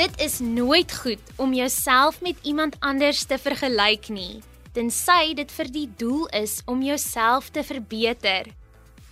Dit 0.00 0.20
is 0.20 0.38
nooit 0.38 0.92
goed 0.96 1.20
om 1.36 1.52
jouself 1.52 2.20
met 2.20 2.36
iemand 2.42 2.76
anders 2.78 3.24
te 3.28 3.36
vergelyk 3.38 4.06
nie, 4.08 4.38
tensy 4.72 5.34
dit 5.36 5.50
vir 5.52 5.68
die 5.68 5.88
doel 6.00 6.22
is 6.38 6.54
om 6.64 6.80
jouself 6.80 7.50
te 7.52 7.60
verbeter. 7.68 8.46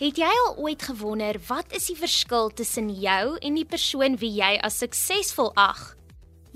Het 0.00 0.20
jy 0.22 0.30
al 0.32 0.54
ooit 0.56 0.86
gewonder 0.88 1.36
wat 1.50 1.74
is 1.76 1.90
die 1.90 1.96
verskil 1.98 2.48
tussen 2.56 2.88
jou 2.88 3.36
en 3.36 3.58
die 3.58 3.66
persoon 3.68 4.16
wie 4.22 4.30
jy 4.38 4.54
as 4.64 4.78
suksesvol 4.80 5.50
ag? 5.60 5.82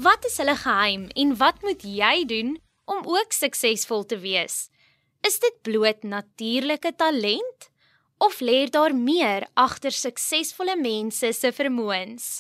Wat 0.01 0.25
is 0.25 0.39
hulle 0.41 0.55
geheim 0.63 1.05
en 1.13 1.35
wat 1.43 1.61
moet 1.61 1.85
jy 1.85 2.25
doen 2.31 2.55
om 2.89 3.03
ook 3.05 3.37
suksesvol 3.37 4.07
te 4.09 4.17
wees? 4.23 4.71
Is 5.29 5.37
dit 5.45 5.61
bloot 5.61 6.09
natuurlike 6.09 6.95
talent 6.97 7.69
of 8.17 8.41
lê 8.41 8.65
daar 8.65 8.97
meer 8.97 9.45
agter 9.53 9.93
suksesvolle 9.93 10.79
mense 10.81 11.35
se 11.37 11.53
vermoëns? 11.53 12.31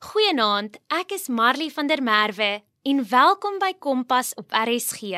Goeienaand, 0.00 0.78
ek 0.96 1.10
is 1.12 1.26
Marley 1.28 1.68
van 1.68 1.84
der 1.90 2.00
Merwe 2.00 2.62
en 2.88 3.02
welkom 3.10 3.58
by 3.60 3.74
Kompas 3.84 4.30
op 4.40 4.54
RSG. 4.56 5.10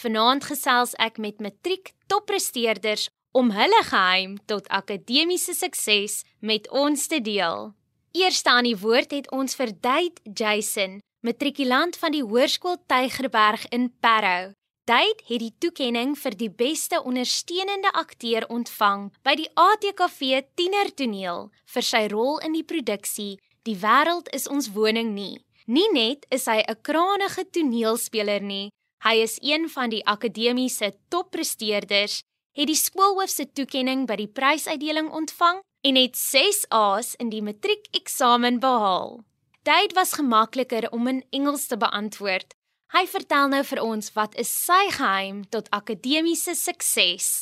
Vanaand 0.00 0.46
gesels 0.48 0.94
ek 0.96 1.18
met 1.20 1.42
matriek 1.44 1.90
toppresteerders 2.08 3.10
om 3.36 3.52
hulle 3.52 3.82
geheim 3.90 4.38
tot 4.48 4.70
akademiese 4.72 5.52
sukses 5.52 6.22
met 6.40 6.64
ons 6.72 7.04
te 7.12 7.20
deel. 7.20 7.74
Eerste 8.16 8.54
aan 8.54 8.70
die 8.70 8.80
woord 8.80 9.12
het 9.12 9.28
ons 9.36 9.52
vir 9.60 9.76
Dade 9.84 10.24
Jason, 10.24 11.02
matrikulant 11.20 12.00
van 12.00 12.16
die 12.16 12.24
Hoërskool 12.24 12.80
Tygerberg 12.88 13.68
in 13.68 13.90
Parow. 14.00 14.56
Dade 14.88 15.28
het 15.28 15.44
die 15.44 15.52
toekenning 15.60 16.16
vir 16.16 16.40
die 16.40 16.50
beste 16.50 17.04
ondersteunende 17.04 17.92
akteur 17.92 18.48
ontvang 18.48 19.10
by 19.28 19.36
die 19.44 19.52
ATKV 19.60 20.46
Tienertoneel 20.56 21.50
vir 21.76 21.90
sy 21.92 22.06
rol 22.08 22.40
in 22.40 22.56
die 22.56 22.64
produksie 22.64 23.36
Die 23.62 23.76
wêreld 23.78 24.26
is 24.34 24.48
ons 24.50 24.72
woning 24.74 25.12
nie. 25.14 25.38
Nie 25.70 25.86
net 25.94 26.26
is 26.34 26.48
hy 26.50 26.62
'n 26.66 26.82
krangige 26.82 27.44
toneelspeler 27.50 28.42
nie, 28.42 28.70
hy 29.04 29.14
is 29.22 29.38
een 29.40 29.68
van 29.68 29.90
die 29.90 30.02
akademiese 30.04 30.92
toppresteerders, 31.08 32.22
het 32.56 32.66
die 32.66 32.76
skoolhoof 32.76 33.30
se 33.30 33.46
toekenning 33.46 34.06
by 34.06 34.16
die 34.16 34.26
prysuitdeling 34.26 35.10
ontvang 35.10 35.62
en 35.84 35.96
het 35.96 36.16
6 36.16 36.66
A's 36.70 37.14
in 37.18 37.30
die 37.30 37.42
matriekeksamen 37.42 38.58
behaal. 38.58 39.22
Dit 39.62 39.94
was 39.94 40.12
gemakliker 40.12 40.90
om 40.90 41.06
in 41.06 41.24
Engels 41.30 41.66
te 41.66 41.76
beantwoord. 41.76 42.54
Hy 42.92 43.06
vertel 43.06 43.48
nou 43.48 43.62
vir 43.64 43.80
ons 43.82 44.12
wat 44.12 44.34
is 44.34 44.50
sy 44.50 44.90
geheim 44.90 45.44
tot 45.48 45.70
akademiese 45.70 46.54
sukses. 46.54 47.40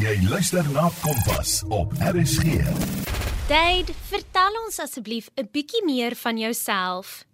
Jy 0.00 0.16
luister 0.28 0.64
na 0.72 0.90
Kompas 1.02 1.62
op 1.68 1.92
RSG. 2.00 2.99
Dade, 3.50 3.90
vertel 4.06 4.56
ons 4.62 4.76
asseblief 4.78 5.26
'n 5.34 5.48
bietjie 5.50 5.82
meer 5.84 6.14
van 6.14 6.38
jouself. 6.38 7.24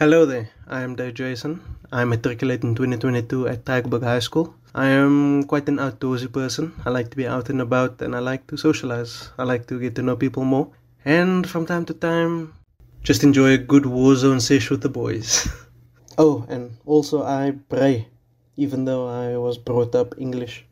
Hello 0.00 0.24
there. 0.24 0.48
I 0.66 0.80
am 0.80 0.94
Dade 0.96 1.12
Jason. 1.12 1.60
I'm 1.92 2.08
matriculated 2.08 2.64
in 2.64 2.74
2022 2.74 3.46
at 3.46 3.66
Tygerberg 3.66 4.02
High 4.02 4.24
School. 4.24 4.54
I 4.74 4.86
am 4.86 5.44
quite 5.44 5.68
an 5.68 5.78
outdoorsy 5.78 6.32
person. 6.32 6.72
I 6.86 6.90
like 6.90 7.10
to 7.10 7.16
be 7.16 7.28
out 7.28 7.50
and 7.50 7.60
about 7.60 8.00
and 8.00 8.16
I 8.16 8.20
like 8.20 8.46
to 8.46 8.56
socialize. 8.56 9.28
I 9.36 9.44
like 9.44 9.66
to 9.66 9.78
get 9.78 9.94
to 9.96 10.02
know 10.02 10.16
people 10.16 10.44
more. 10.44 10.68
And 11.04 11.46
from 11.46 11.66
time 11.66 11.84
to 11.84 11.92
time, 11.92 12.54
just 13.02 13.22
enjoy 13.22 13.52
a 13.52 13.58
good 13.72 13.84
war 13.84 14.16
zone 14.16 14.40
sesh 14.40 14.70
with 14.70 14.80
the 14.80 14.88
boys. 14.88 15.48
oh, 16.16 16.46
and 16.48 16.78
also 16.86 17.24
I 17.24 17.52
pray, 17.68 18.08
even 18.56 18.86
though 18.86 19.06
I 19.06 19.36
was 19.36 19.58
brought 19.58 19.94
up 19.94 20.14
English. 20.16 20.64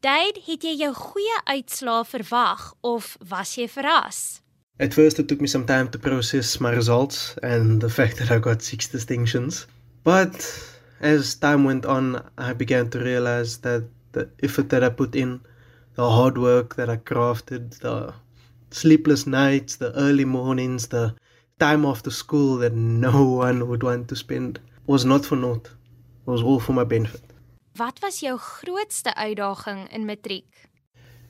Dade, 0.00 0.40
het 0.46 0.62
jy 0.64 0.70
jou 0.80 0.94
goeie 0.96 1.38
uitslae 1.44 2.06
verwag 2.08 2.60
of 2.80 3.18
was 3.28 3.50
jy 3.58 3.66
verras? 3.68 4.40
At 4.80 4.94
first 4.96 5.18
it 5.20 5.28
took 5.28 5.42
me 5.44 5.46
some 5.46 5.66
time 5.68 5.90
to 5.92 5.98
process 5.98 6.56
my 6.58 6.70
results 6.72 7.36
and 7.42 7.82
the 7.82 7.90
fact 7.90 8.16
that 8.16 8.30
I 8.30 8.38
got 8.38 8.62
6 8.62 8.88
distinctions. 8.88 9.66
But 10.02 10.40
as 11.00 11.34
time 11.34 11.64
went 11.64 11.84
on, 11.84 12.24
I 12.38 12.54
began 12.54 12.88
to 12.90 12.98
realize 12.98 13.58
that 13.58 13.84
the 14.12 14.30
effort 14.42 14.70
that 14.70 14.82
I 14.82 14.88
put 14.88 15.14
in, 15.14 15.42
the 15.96 16.08
hard 16.08 16.38
work 16.38 16.76
that 16.76 16.88
I 16.88 16.96
crafted, 16.96 17.78
the 17.80 18.14
sleepless 18.70 19.26
nights, 19.26 19.76
the 19.76 19.92
early 19.92 20.24
mornings, 20.24 20.88
the 20.88 21.14
time 21.58 21.84
after 21.84 22.10
school 22.10 22.56
that 22.64 22.72
no 22.72 23.24
one 23.44 23.68
would 23.68 23.82
want 23.82 24.08
to 24.08 24.16
spend 24.16 24.60
was 24.86 25.04
not 25.04 25.26
for 25.26 25.36
naught. 25.36 25.66
It 25.66 26.30
was 26.30 26.42
all 26.42 26.58
for 26.58 26.72
my 26.72 26.84
benefit. 26.84 27.29
Wat 27.74 27.98
was 28.00 28.20
jou 28.20 28.38
grootste 28.38 29.14
uitdaging 29.14 29.92
in 29.92 30.04
matriek? 30.04 30.68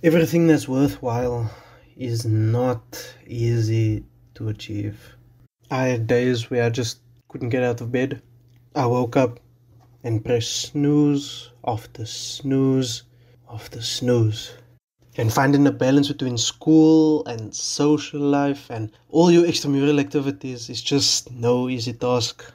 Everything 0.01 0.49
that's 0.49 0.67
worthwhile 0.67 1.51
is 1.97 2.25
not 2.25 3.15
easy 3.27 4.05
to 4.33 4.49
achieve. 4.49 5.17
I 5.71 5.87
had 5.89 6.07
days 6.07 6.49
where 6.49 6.65
I 6.65 6.71
just 6.71 7.01
couldn't 7.29 7.51
get 7.51 7.63
out 7.63 7.81
of 7.81 7.93
bed. 7.93 8.23
I 8.75 8.87
woke 8.87 9.17
up 9.17 9.39
and 10.03 10.25
pressed 10.25 10.73
snooze 10.73 11.53
after 11.63 12.07
snooze 12.07 13.05
after 13.53 13.83
snooze. 13.83 14.53
And 15.17 15.33
finding 15.33 15.67
a 15.67 15.73
balance 15.73 16.09
between 16.09 16.39
school 16.39 17.25
and 17.27 17.55
social 17.55 18.21
life 18.21 18.71
and 18.71 18.91
all 19.11 19.31
your 19.31 19.45
extramural 19.45 20.01
activities 20.01 20.71
is 20.71 20.81
just 20.81 21.31
no 21.31 21.69
easy 21.69 21.93
task. 21.93 22.53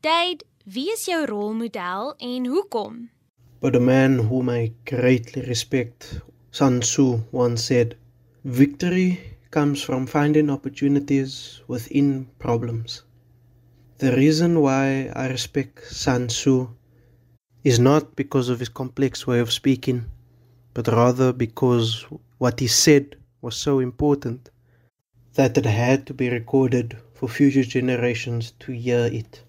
Dade, 0.00 0.44
wie 0.64 0.90
is 0.92 1.04
jou 1.06 1.24
rolmodel 1.26 2.14
en 2.18 2.46
hoekom? 2.46 3.10
But 3.62 3.76
a 3.76 3.80
man 3.80 4.18
whom 4.18 4.48
I 4.48 4.72
greatly 4.84 5.42
respect, 5.42 6.20
Sun 6.50 6.80
Tzu, 6.80 7.20
once 7.30 7.62
said, 7.62 7.96
Victory 8.44 9.20
comes 9.52 9.80
from 9.80 10.04
finding 10.04 10.50
opportunities 10.50 11.60
within 11.68 12.26
problems. 12.40 13.04
The 13.98 14.16
reason 14.16 14.62
why 14.62 15.12
I 15.14 15.28
respect 15.28 15.86
Sun 15.86 16.26
Tzu 16.26 16.70
is 17.62 17.78
not 17.78 18.16
because 18.16 18.48
of 18.48 18.58
his 18.58 18.68
complex 18.68 19.28
way 19.28 19.38
of 19.38 19.52
speaking, 19.52 20.06
but 20.74 20.88
rather 20.88 21.32
because 21.32 22.04
what 22.38 22.58
he 22.58 22.66
said 22.66 23.14
was 23.42 23.54
so 23.54 23.78
important 23.78 24.50
that 25.34 25.56
it 25.56 25.66
had 25.66 26.04
to 26.08 26.14
be 26.14 26.28
recorded 26.30 26.96
for 27.14 27.28
future 27.28 27.62
generations 27.62 28.50
to 28.58 28.72
hear 28.72 29.06
it. 29.06 29.44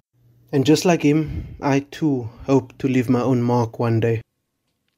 And 0.53 0.67
just 0.67 0.85
like 0.85 1.01
him, 1.01 1.57
I 1.61 1.79
too 1.79 2.29
hope 2.45 2.77
to 2.77 2.87
leave 2.87 3.09
my 3.09 3.21
own 3.21 3.41
mark 3.41 3.79
one 3.79 3.99
day. 3.99 4.21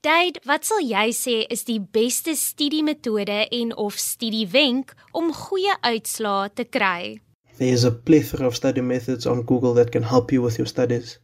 Dade, 0.03 0.41
wat 0.45 0.67
sal 0.67 0.81
jy 0.83 1.05
sê 1.15 1.35
is 1.49 1.63
die 1.63 1.79
beste 1.79 2.35
studiemetode 2.35 3.37
en 3.59 3.71
of 3.79 3.95
studiewenk 3.95 4.91
om 5.15 5.31
goeie 5.31 5.77
uitslae 5.79 6.51
te 6.59 6.67
kry? 6.67 7.21
There's 7.57 7.87
a 7.87 7.93
plethora 8.09 8.51
of 8.51 8.59
study 8.59 8.81
methods 8.81 9.25
on 9.25 9.45
Google 9.47 9.73
that 9.79 9.93
can 9.95 10.03
help 10.03 10.35
you 10.35 10.41
with 10.41 10.59
your 10.59 10.67
studies. 10.67 11.19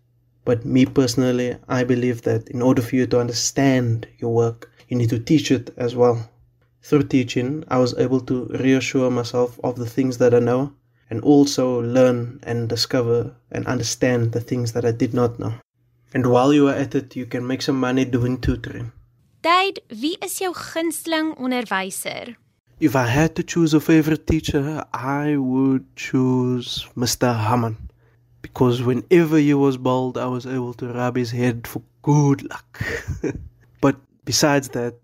But 0.45 0.63
me 0.63 0.85
personally, 0.85 1.57
I 1.67 1.83
believe 1.83 2.21
that 2.21 2.47
in 2.55 2.61
order 2.61 2.81
for 2.81 2.95
you 2.95 3.07
to 3.07 3.19
understand 3.19 4.07
your 4.17 4.33
work, 4.33 4.71
you 4.87 4.95
need 4.95 5.09
to 5.09 5.19
teach 5.19 5.51
it 5.51 5.73
as 5.75 5.93
well. 5.93 6.29
Through 6.81 7.07
teaching, 7.09 7.65
I 7.67 7.79
was 7.79 7.93
able 7.99 8.21
to 8.31 8.45
reassure 8.63 9.11
myself 9.11 9.59
of 9.61 9.75
the 9.75 9.85
things 9.85 10.19
that 10.19 10.33
I 10.33 10.39
know 10.39 10.71
and 11.11 11.21
also 11.23 11.81
learn 11.81 12.39
and 12.43 12.69
discover 12.69 13.35
and 13.51 13.67
understand 13.67 14.31
the 14.31 14.39
things 14.39 14.71
that 14.71 14.85
I 14.85 14.91
did 14.91 15.13
not 15.13 15.37
know. 15.39 15.53
And 16.13 16.25
while 16.27 16.53
you 16.53 16.69
are 16.69 16.73
at 16.73 16.95
it, 16.95 17.15
you 17.15 17.25
can 17.25 17.45
make 17.45 17.61
some 17.61 17.79
money 17.79 18.05
doing 18.05 18.39
tutoring. 18.39 18.91
Dade, 19.43 19.81
wie 19.89 20.17
is 20.21 20.39
jou 20.39 20.53
gunsteling 20.53 21.35
onderwyser? 21.37 22.35
If 22.79 22.95
I 22.95 23.07
had 23.07 23.35
to 23.35 23.43
choose 23.43 23.73
a 23.73 23.79
favorite 23.79 24.25
teacher, 24.25 24.83
I 24.93 25.35
would 25.35 25.85
choose 25.95 26.87
Mr. 26.95 27.35
Haman. 27.35 27.77
Because 28.41 28.81
whenever 28.81 29.37
he 29.37 29.53
was 29.53 29.77
bald, 29.77 30.17
I 30.17 30.27
was 30.27 30.45
able 30.45 30.73
to 30.75 30.87
rub 30.87 31.15
his 31.15 31.31
head 31.31 31.67
for 31.67 31.81
good 32.01 32.41
luck. 32.49 32.81
but 33.81 33.97
besides 34.25 34.69
that, 34.69 34.95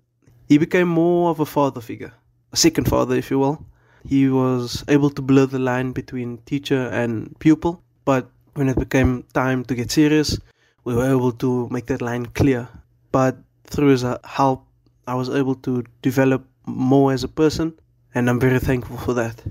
he 0.48 0.58
became 0.58 0.88
more 0.88 1.30
of 1.30 1.40
a 1.40 1.46
father 1.46 1.82
figure, 1.82 2.14
a 2.52 2.58
second 2.58 2.88
father, 2.88 3.16
if 3.16 3.30
you 3.30 3.40
will. 3.40 3.66
He 4.08 4.30
was 4.30 4.84
able 4.88 5.10
to 5.12 5.22
blur 5.22 5.46
the 5.46 5.60
line 5.60 5.92
between 5.92 6.38
teacher 6.46 6.88
and 6.88 7.38
pupil. 7.40 7.84
But 8.06 8.30
when 8.54 8.70
it 8.70 8.80
became 8.80 9.24
time 9.34 9.66
to 9.66 9.76
get 9.76 9.92
serious, 9.92 10.40
we 10.84 10.96
were 10.96 11.10
able 11.10 11.34
to 11.34 11.68
make 11.70 11.88
that 11.88 12.02
line 12.02 12.26
clear. 12.28 12.70
But 13.12 13.38
through 13.66 13.90
his 13.90 14.04
uh, 14.04 14.18
help, 14.24 14.66
I 15.08 15.16
was 15.16 15.30
able 15.30 15.56
to 15.68 15.84
develop 16.02 16.46
more 16.66 17.12
as 17.12 17.24
a 17.24 17.28
person, 17.28 17.74
and 18.16 18.30
I'm 18.30 18.40
very 18.40 18.60
thankful 18.60 18.98
for 18.98 19.14
that. 19.14 19.44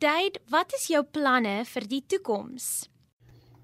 Dade, 0.00 0.38
wat 0.50 0.72
is 0.74 0.86
jou 0.86 1.02
planne 1.02 1.64
vir 1.66 1.86
die 1.90 2.02
toekoms? 2.06 2.88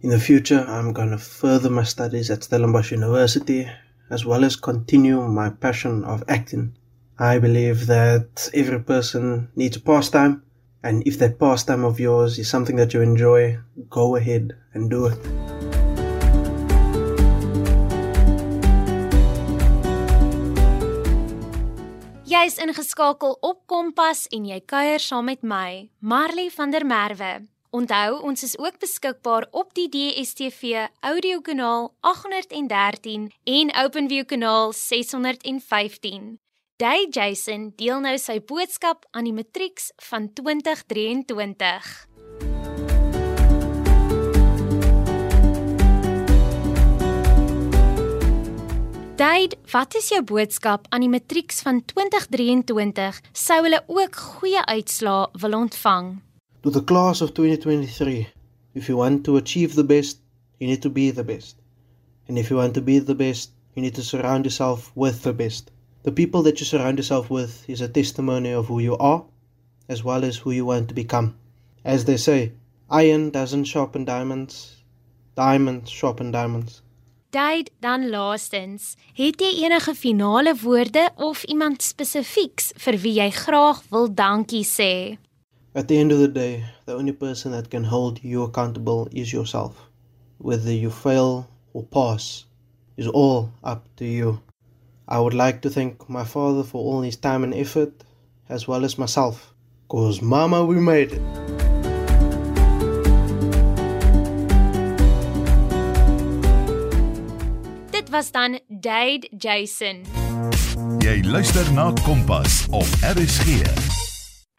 In 0.02 0.10
the 0.10 0.18
future, 0.18 0.66
I'm 0.68 0.92
going 0.92 1.10
to 1.10 1.18
further 1.18 1.70
my 1.70 1.84
studies 1.84 2.30
at 2.30 2.42
Stellenbosch 2.42 2.90
University 2.90 3.70
as 4.10 4.24
well 4.24 4.44
as 4.44 4.56
continue 4.56 5.20
my 5.28 5.48
passion 5.48 6.04
of 6.04 6.22
acting 6.28 6.74
I 7.18 7.38
believe 7.38 7.86
that 7.86 8.50
every 8.52 8.80
person 8.80 9.48
needs 9.54 9.76
a 9.76 9.80
pastime, 9.80 10.42
and 10.82 11.06
if 11.06 11.16
that 11.20 11.38
pastime 11.38 11.84
of 11.84 12.00
yours 12.00 12.40
is 12.40 12.50
something 12.50 12.74
that 12.74 12.92
you 12.92 13.02
enjoy, 13.02 13.58
go 13.88 14.16
ahead 14.16 14.56
and 14.74 14.90
do 14.90 15.06
it. 15.06 15.18
Jy 22.26 22.46
is 22.50 22.58
ingeskakel 22.58 23.38
op 23.46 23.62
Kompas 23.70 24.26
en 24.34 24.50
jy 24.50 24.58
kuier 24.66 24.98
saam 24.98 25.30
met 25.30 25.46
my, 25.46 25.86
Marley 26.00 26.50
van 26.50 26.74
der 26.74 26.82
Merwe. 26.82 27.46
Onthou, 27.70 28.22
ons 28.26 28.42
is 28.42 28.58
ook 28.58 28.80
beskikbaar 28.82 29.46
op 29.50 29.70
die 29.78 29.86
DStv 29.86 30.88
audiokanaal 31.00 31.92
813 32.02 33.30
en 33.44 33.76
OpenView 33.84 34.26
kanaal 34.26 34.72
615. 34.72 36.42
Day 36.74 37.06
Jason 37.06 37.68
deel 37.78 38.00
nou 38.02 38.16
sy 38.18 38.40
boodskap 38.42 39.04
aan 39.14 39.28
die 39.28 39.32
matrieks 39.32 39.92
van 40.08 40.24
2023. 40.34 41.90
Dade, 49.14 49.54
wat 49.70 49.94
is 49.94 50.08
jou 50.10 50.18
boodskap 50.26 50.90
aan 50.90 51.04
die 51.06 51.12
matrieks 51.12 51.62
van 51.62 51.78
2023? 51.86 53.20
Sou 53.30 53.60
hulle 53.62 53.78
ook 53.86 54.18
goeie 54.18 54.64
uitslae 54.66 55.28
wil 55.44 55.54
ontvang? 55.60 56.08
To 56.66 56.74
the 56.74 56.82
class 56.82 57.22
of 57.22 57.36
2023, 57.38 58.26
if 58.74 58.90
you 58.90 58.98
want 58.98 59.22
to 59.30 59.38
achieve 59.38 59.78
the 59.78 59.86
best, 59.86 60.18
you 60.58 60.66
need 60.66 60.82
to 60.82 60.90
be 60.90 61.12
the 61.14 61.22
best. 61.22 61.54
And 62.26 62.34
if 62.34 62.50
you 62.50 62.58
want 62.58 62.74
to 62.74 62.82
be 62.82 62.98
the 62.98 63.14
best, 63.14 63.54
you 63.78 63.86
need 63.86 63.94
to 63.94 64.02
surround 64.02 64.42
yourself 64.42 64.90
with 64.98 65.22
the 65.22 65.32
best. 65.32 65.70
The 66.04 66.12
people 66.12 66.42
that 66.42 66.60
you 66.60 66.66
surround 66.66 66.98
yourself 66.98 67.30
with 67.30 67.64
is 67.66 67.80
a 67.80 67.88
testimony 67.88 68.52
of 68.52 68.66
who 68.66 68.78
you 68.78 68.94
are, 68.98 69.24
as 69.88 70.04
well 70.04 70.22
as 70.22 70.36
who 70.36 70.50
you 70.50 70.66
want 70.66 70.88
to 70.88 70.94
become. 70.94 71.34
As 71.82 72.04
they 72.04 72.18
say, 72.18 72.52
iron 72.90 73.30
doesn't 73.30 73.64
sharpen 73.64 74.04
diamonds, 74.04 74.84
diamonds 75.34 75.90
sharpen 75.90 76.30
diamonds. 76.30 76.82
Dade, 77.30 77.70
dan 77.80 78.10
laastens, 78.10 78.96
het 79.16 79.40
jy 79.40 79.64
enige 79.64 79.94
finale 79.96 80.52
woorde 80.60 81.08
of 81.16 81.42
iemand 81.48 81.82
spesifieks 81.82 82.74
vir 82.84 83.00
wie 83.00 83.16
jy 83.16 83.30
graag 83.32 83.80
wil 83.90 84.12
dankie 84.12 84.62
sê? 84.68 85.16
At 85.74 85.88
the 85.88 85.96
end 85.96 86.12
of 86.12 86.20
the 86.20 86.28
day, 86.28 86.66
the 86.84 86.94
only 86.94 87.16
person 87.16 87.56
that 87.56 87.70
can 87.72 87.88
hold 87.88 88.20
you 88.22 88.44
accountable 88.44 89.08
is 89.10 89.32
yourself. 89.32 89.88
Whether 90.36 90.70
you 90.70 90.90
fail 90.90 91.48
or 91.72 91.82
pass 91.82 92.44
is 92.96 93.08
all 93.08 93.48
up 93.64 93.88
to 93.96 94.04
you. 94.04 94.38
I 95.06 95.18
would 95.18 95.34
like 95.34 95.60
to 95.60 95.70
thank 95.70 96.08
my 96.08 96.24
father 96.24 96.64
for 96.64 96.80
all 96.80 97.02
his 97.02 97.16
time 97.16 97.44
and 97.44 97.52
effort, 97.54 97.92
as 98.48 98.66
well 98.66 98.84
as 98.84 98.96
myself. 98.96 99.54
Cause 99.88 100.22
mama, 100.22 100.64
we 100.64 100.80
made 100.80 101.12
it. 101.12 101.22
Dit 107.90 108.10
was 108.10 108.30
dan 108.30 108.60
Dade 108.68 109.28
Jason. 109.38 110.04
Jy 110.98 111.22
luister 111.22 111.72
na 111.72 111.92
Kompas 112.02 112.64
op 112.70 112.88
RSG. 113.04 113.60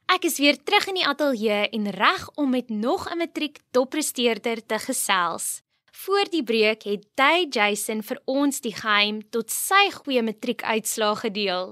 Ek 0.06 0.24
is 0.30 0.38
weer 0.38 0.58
terug 0.64 0.86
in 0.88 1.02
die 1.02 1.08
ateljee 1.08 1.70
en 1.74 1.90
reg 1.90 2.30
om 2.38 2.50
met 2.50 2.70
nog 2.70 3.10
'n 3.10 3.18
matriek 3.18 3.60
toppresteerder 3.72 4.66
te 4.66 4.80
gesels. 4.80 5.65
Voor 5.96 6.28
die 6.30 6.44
breek 6.44 6.84
het 6.84 7.06
Dade 7.16 7.48
Jason 7.50 8.02
vir 8.04 8.18
ons 8.28 8.60
die 8.60 8.74
geheim 8.76 9.22
tot 9.32 9.54
sy 9.54 9.88
goeie 9.96 10.20
matriekuitslae 10.28 11.16
gedeel. 11.22 11.70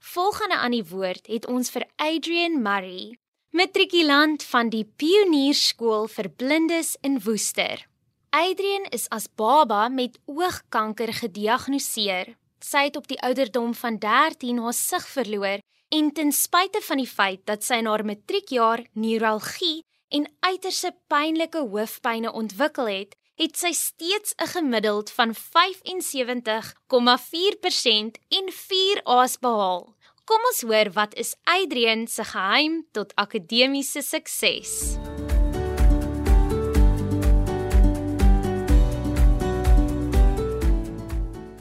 Volgende 0.00 0.56
aan 0.56 0.72
die 0.72 0.86
woord 0.88 1.28
het 1.28 1.44
ons 1.52 1.68
vir 1.74 1.84
Adrian 2.00 2.56
Murray, 2.64 3.18
matrikulant 3.52 4.46
van 4.52 4.72
die 4.72 4.86
Pionierskool 4.88 6.08
vir 6.14 6.30
Blindes 6.40 6.94
in 7.04 7.20
Woester. 7.26 7.84
Adrian 8.32 8.88
is 8.96 9.04
as 9.12 9.28
baba 9.28 9.88
met 9.92 10.16
oogkanker 10.24 11.12
gediagnoseer. 11.20 12.38
Sy 12.64 12.86
het 12.88 12.96
op 12.96 13.06
die 13.12 13.20
ouderdom 13.20 13.76
van 13.76 14.00
13 14.00 14.64
haar 14.64 14.78
sig 14.80 15.12
verloor 15.12 15.60
en 15.92 16.10
ten 16.16 16.32
spyte 16.32 16.80
van 16.88 17.04
die 17.04 17.10
feit 17.12 17.44
dat 17.44 17.68
sy 17.68 17.82
in 17.84 17.92
haar 17.92 18.06
matriekjaar 18.08 18.86
neuralgie 18.96 19.82
en 20.08 20.28
uiterse 20.40 20.94
pynlike 21.12 21.60
hoofpynne 21.68 22.32
ontwikkel 22.32 22.88
het, 22.88 23.17
het 23.38 23.54
sy 23.56 23.72
steeds 23.72 24.34
'n 24.36 24.46
gemiddeld 24.46 25.10
van 25.10 25.34
75,4% 25.34 28.18
en 28.28 28.52
4 28.52 29.00
A's 29.04 29.38
behaal. 29.38 29.96
Kom 30.24 30.40
ons 30.50 30.60
hoor 30.60 30.92
wat 30.92 31.14
is 31.14 31.36
Adrian 31.44 32.06
se 32.06 32.24
geheim 32.24 32.86
tot 32.92 33.14
akademiese 33.14 34.02
sukses. 34.02 34.96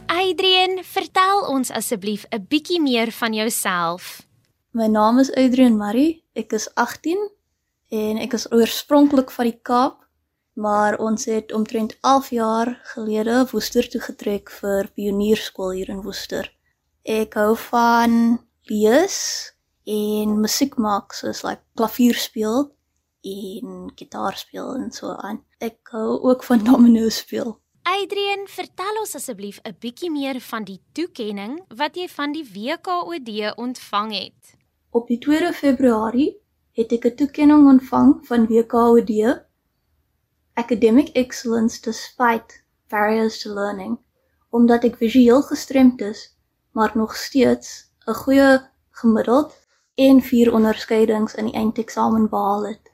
Adrian, 0.06 0.84
vertel 0.84 1.48
ons 1.48 1.72
asseblief 1.72 2.26
'n 2.30 2.46
bietjie 2.48 2.82
meer 2.82 3.12
van 3.12 3.34
jouself. 3.34 4.28
My 4.72 4.88
naam 4.88 5.20
is 5.20 5.34
Adrian 5.34 5.78
Murray. 5.78 6.24
Ek 6.34 6.52
is 6.52 6.74
18 6.74 7.32
en 7.90 8.18
ek 8.18 8.34
is 8.34 8.52
oorspronklik 8.52 9.32
van 9.32 9.46
die 9.46 9.60
Kaap, 9.62 10.07
maar 10.58 10.98
ons 10.98 11.26
het 11.26 11.54
omtrent 11.54 11.98
11 12.02 12.30
jaar 12.30 12.80
gelede 12.84 13.46
Woester 13.52 13.90
toe 13.90 14.02
getrek 14.02 14.50
vir 14.50 14.90
Pionierskool 14.94 15.72
hier 15.78 15.90
in 15.94 16.02
Woester. 16.02 16.50
Ek 17.06 17.38
hou 17.38 17.54
van 17.70 18.40
lees 18.72 19.20
en 19.86 20.40
musiek 20.42 20.76
maak, 20.82 21.14
soos 21.14 21.44
like 21.46 21.62
klavier 21.78 22.18
speel 22.18 22.66
en 23.22 23.92
gitaar 23.96 24.38
speel 24.38 24.74
en 24.76 24.92
so 24.92 25.14
aan. 25.14 25.44
Ek 25.62 25.78
hou 25.94 26.18
ook 26.26 26.44
van 26.44 26.66
domino 26.66 27.10
speel. 27.14 27.60
Adrian, 27.88 28.48
vertel 28.52 29.00
ons 29.00 29.16
asseblief 29.16 29.62
'n 29.64 29.78
bietjie 29.80 30.12
meer 30.12 30.42
van 30.42 30.64
die 30.64 30.82
toekenning 30.92 31.62
wat 31.70 31.96
jy 31.96 32.08
van 32.10 32.34
die 32.34 32.44
WKOD 32.44 33.56
ontvang 33.56 34.12
het. 34.14 34.58
Op 34.90 35.08
die 35.08 35.18
2 35.18 35.54
Februarie 35.54 36.42
het 36.74 36.92
ek 36.92 37.06
'n 37.06 37.16
toekenning 37.16 37.68
ontvang 37.68 38.26
van 38.26 38.48
WKOD 38.48 39.46
Academic 40.58 41.10
Excellence 41.14 41.82
Despite 41.82 42.64
Barriers 42.90 43.42
to 43.42 43.54
Learning 43.54 44.00
omdat 44.50 44.88
ek 44.88 44.96
visueel 44.98 45.42
gestremd 45.46 46.02
is, 46.02 46.22
maar 46.72 46.92
nog 46.96 47.16
steeds 47.16 47.92
'n 48.06 48.14
goeie 48.14 48.70
gemiddeld 48.90 49.54
en 49.96 50.22
vier 50.22 50.54
onderskeidings 50.54 51.36
in 51.36 51.46
die 51.46 51.54
eindeksamen 51.54 52.30
behaal 52.30 52.66
het. 52.68 52.92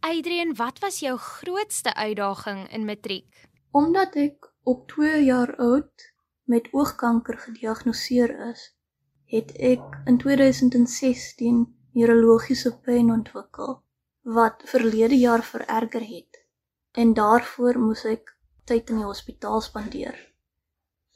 Adrian, 0.00 0.54
wat 0.54 0.78
was 0.78 0.98
jou 0.98 1.16
grootste 1.16 1.94
uitdaging 1.94 2.68
in 2.72 2.84
matriek? 2.84 3.48
Omdat 3.70 4.14
ek 4.14 4.52
op 4.62 4.88
2 4.88 5.24
jaar 5.24 5.56
oud 5.56 6.12
met 6.44 6.68
oogkanker 6.72 7.38
gediagnoseer 7.38 8.48
is, 8.50 8.76
het 9.24 9.52
ek 9.56 10.02
in 10.04 10.18
2016 10.18 11.76
neurologiese 11.92 12.78
pyn 12.78 13.10
ontwikkel 13.10 13.82
wat 14.22 14.62
verlede 14.64 15.18
jaar 15.18 15.42
vererger 15.42 16.06
het. 16.06 16.35
En 16.96 17.12
daarvoor 17.14 17.78
moes 17.78 18.04
ek 18.08 18.30
tyd 18.64 18.90
in 18.90 19.02
die 19.02 19.08
hospitaal 19.08 19.60
spandeer. 19.60 20.16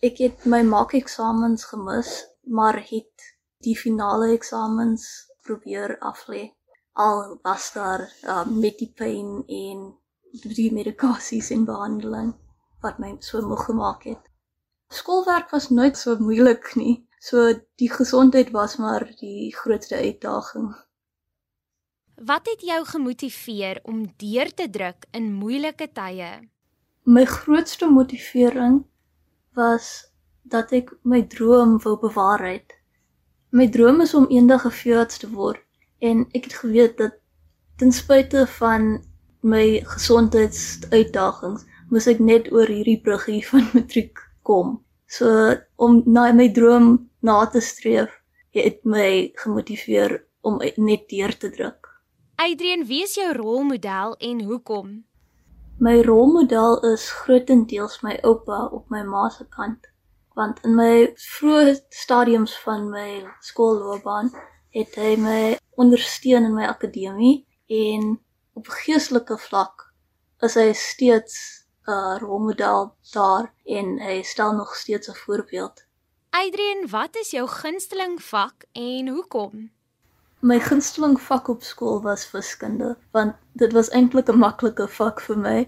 Ek 0.04 0.18
het 0.20 0.44
my 0.44 0.60
maakeksamens 0.68 1.64
gemis, 1.70 2.10
maar 2.44 2.76
het 2.90 3.28
die 3.64 3.76
finale 3.76 4.28
eksamens 4.34 5.06
probeer 5.46 5.96
aflê. 6.10 6.50
Al 6.92 7.38
was 7.42 7.70
daar 7.72 8.04
uh, 8.24 8.44
met 8.44 8.76
die 8.80 8.90
pyn 8.96 9.40
en 9.46 9.86
die 10.44 10.68
medikasies 10.72 11.50
en 11.56 11.64
behandeling 11.64 12.34
wat 12.84 13.00
my 13.00 13.14
so 13.24 13.40
moeg 13.44 13.64
gemaak 13.70 14.04
het. 14.08 14.22
Skoolwerk 14.92 15.50
was 15.56 15.70
nooit 15.70 15.96
so 15.96 16.16
moeilik 16.20 16.74
nie. 16.76 17.06
So 17.20 17.48
die 17.80 17.90
gesondheid 17.92 18.52
was 18.52 18.76
maar 18.76 19.04
die 19.20 19.48
grootste 19.56 19.96
uitdaging. 19.96 20.74
Wat 22.20 22.44
het 22.44 22.60
jou 22.60 22.84
gemotiveer 22.84 23.78
om 23.82 24.02
deur 24.16 24.50
te 24.54 24.66
druk 24.70 25.06
in 25.16 25.30
moeilike 25.32 25.86
tye? 25.96 26.28
My 27.08 27.24
grootste 27.24 27.88
motivering 27.88 28.82
was 29.56 29.86
dat 30.42 30.74
ek 30.76 30.92
my 31.00 31.22
droom 31.32 31.78
wou 31.80 31.94
bewaar 32.02 32.44
het. 32.44 32.76
My 33.56 33.70
droom 33.72 34.04
is 34.04 34.12
om 34.14 34.28
eendag 34.28 34.66
'n 34.68 34.76
veearts 34.82 35.22
te 35.24 35.30
word 35.32 35.64
en 35.98 36.26
ek 36.36 36.44
het 36.44 36.60
geweet 36.60 36.96
dat 37.00 37.16
ten 37.80 37.92
spyte 37.92 38.46
van 38.60 39.00
my 39.40 39.80
gesondheidsuitdagings 39.96 41.64
moes 41.88 42.06
ek 42.06 42.20
net 42.20 42.52
oor 42.52 42.68
hierdie 42.68 43.00
bruggie 43.00 43.40
van 43.52 43.64
matriek 43.72 44.20
kom. 44.42 44.84
So 45.06 45.56
om 45.76 46.02
na 46.04 46.32
my 46.32 46.52
droom 46.52 47.08
na 47.20 47.46
te 47.46 47.60
streef, 47.60 48.12
het 48.52 48.84
my 48.84 49.32
gemotiveer 49.34 50.20
om 50.40 50.60
net 50.76 51.08
deur 51.08 51.32
te 51.38 51.48
druk. 51.48 51.89
Adrian, 52.40 52.86
wie 52.86 53.02
is 53.02 53.14
jou 53.14 53.32
rolmodel 53.36 54.14
en 54.16 54.38
hoekom? 54.48 54.92
My 55.76 56.00
rolmodel 56.02 56.78
is 56.88 57.10
grootendeels 57.12 57.98
my 58.00 58.14
oupa 58.24 58.62
op 58.72 58.86
my 58.88 59.02
ma 59.04 59.26
se 59.28 59.44
kant, 59.52 59.88
want 60.38 60.62
in 60.64 60.72
my 60.78 61.10
vroeë 61.20 61.74
stadiums 61.92 62.54
van 62.62 62.86
my 62.88 63.18
skoolloopbaan 63.44 64.30
het 64.72 64.96
hy 64.96 65.10
my 65.20 65.42
ondersteun 65.84 66.46
in 66.48 66.54
my 66.56 66.64
akademie 66.64 67.42
en 67.80 68.14
op 68.56 68.70
geestelike 68.84 69.36
vlak 69.42 69.84
is 70.48 70.56
hy 70.56 70.70
steeds 70.72 71.34
'n 71.84 72.22
rolmodel 72.22 72.88
daar 73.12 73.50
en 73.66 73.98
hy 74.00 74.22
stel 74.22 74.56
nog 74.56 74.72
steeds 74.84 75.12
'n 75.12 75.20
voorbeeld. 75.26 75.84
Adrian, 76.30 76.88
wat 76.88 77.20
is 77.20 77.36
jou 77.36 77.44
gunsteling 77.48 78.16
vak 78.22 78.64
en 78.72 79.08
hoekom? 79.08 79.68
My 80.40 80.56
gunsteling 80.60 81.18
vak 81.20 81.48
op 81.48 81.62
skool 81.62 81.98
was 82.00 82.30
wiskunde, 82.32 82.94
want 83.12 83.34
dit 83.52 83.72
was 83.76 83.90
eintlik 83.92 84.28
'n 84.32 84.38
maklike 84.40 84.86
vak 84.88 85.20
vir 85.20 85.36
my 85.38 85.58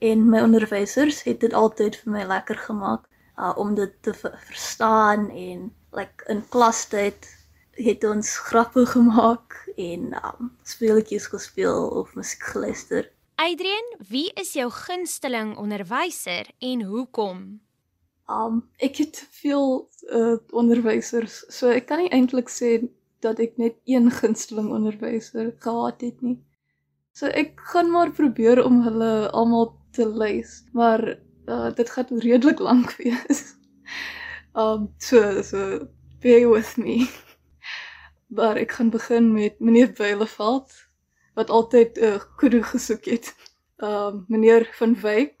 en 0.00 0.28
my 0.28 0.40
onderwysers 0.40 1.22
het 1.22 1.40
dit 1.40 1.52
altyd 1.52 1.96
vir 1.96 2.12
my 2.12 2.22
lekker 2.24 2.56
gemaak 2.56 3.04
uh, 3.38 3.52
om 3.56 3.74
dit 3.74 3.92
te 4.00 4.14
verstaan 4.14 5.28
en 5.30 5.74
like 5.92 6.24
in 6.32 6.40
klastyd 6.48 7.28
het 7.72 8.04
ons 8.04 8.38
grappe 8.38 8.86
gemaak 8.86 9.58
en 9.76 10.16
um, 10.24 10.56
speletjies 10.62 11.26
gespeel 11.26 11.88
of 11.88 12.14
musiek 12.14 12.42
geluister. 12.42 13.10
Adrian, 13.34 13.94
wie 14.08 14.32
is 14.32 14.52
jou 14.52 14.70
gunsteling 14.70 15.56
onderwyser 15.56 16.48
en 16.58 16.82
hoekom? 16.82 17.60
Um 18.32 18.64
ek 18.76 18.96
het 18.96 19.26
veel 19.30 19.90
uh, 20.08 20.36
onderwysers, 20.50 21.44
so 21.48 21.68
ek 21.68 21.86
kan 21.86 22.00
nie 22.00 22.12
eintlik 22.16 22.48
sê 22.48 22.78
dat 23.22 23.38
ek 23.42 23.56
net 23.56 23.78
een 23.86 24.10
gunsteling 24.10 24.70
onderwyser 24.74 25.52
gehad 25.62 26.00
het 26.02 26.20
nie. 26.22 26.38
So 27.12 27.28
ek 27.28 27.60
gaan 27.72 27.90
maar 27.92 28.10
probeer 28.16 28.62
om 28.64 28.82
hulle 28.86 29.30
almal 29.30 29.72
te 29.92 30.06
lys, 30.08 30.62
maar 30.72 31.02
uh, 31.46 31.70
dit 31.76 31.90
gaan 31.90 32.22
redelik 32.24 32.58
lank 32.58 32.94
wees. 33.02 33.42
Um 34.54 34.90
so 34.98 35.42
so 35.42 35.88
bear 36.20 36.48
with 36.50 36.76
me. 36.76 37.06
Maar 38.32 38.56
ek 38.56 38.70
gaan 38.72 38.88
begin 38.90 39.32
met 39.32 39.58
meneer 39.60 39.90
Beileveld 39.92 40.72
wat 41.36 41.50
altyd 41.50 41.98
'n 42.00 42.04
uh, 42.04 42.20
kudu 42.40 42.62
gesoek 42.62 43.04
het. 43.04 43.34
Um 43.76 44.24
meneer 44.28 44.64
van 44.78 44.96
Wyk 45.00 45.36